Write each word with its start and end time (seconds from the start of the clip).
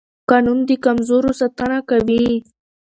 قانون 0.29 0.59
د 0.67 0.71
کمزورو 0.85 1.31
ساتنه 1.39 1.77
کوي 1.89 2.25